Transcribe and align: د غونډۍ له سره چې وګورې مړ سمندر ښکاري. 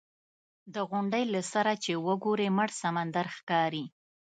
د 0.73 0.75
غونډۍ 0.89 1.23
له 1.33 1.41
سره 1.51 1.71
چې 1.83 1.91
وګورې 2.05 2.47
مړ 2.57 2.69
سمندر 2.81 3.25
ښکاري. 3.37 3.85